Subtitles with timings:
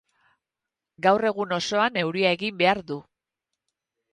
[1.07, 2.99] Gaur egun osoan euria egin behar du.